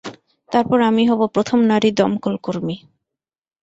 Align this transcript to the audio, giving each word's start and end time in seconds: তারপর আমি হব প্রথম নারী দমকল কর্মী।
তারপর 0.49 0.79
আমি 0.81 1.03
হব 1.07 1.21
প্রথম 1.35 1.59
নারী 1.71 1.89
দমকল 1.91 2.35
কর্মী। 2.37 2.77